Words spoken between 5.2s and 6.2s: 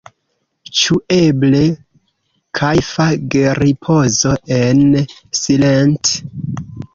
silent?